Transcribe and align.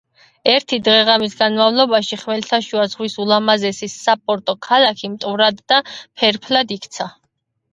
ერთი 0.51 0.77
დღე-ღამის 0.85 1.35
განმავლობაში 1.41 2.17
ხმელთაშუა 2.21 2.87
ზღვის 2.93 3.17
ულამაზესი 3.25 3.91
საპორტო 3.97 4.57
ქალაქი 4.69 5.13
მტვრად 5.19 5.63
და 5.75 5.83
ფერფლად 5.93 6.75
იქცა. 6.79 7.09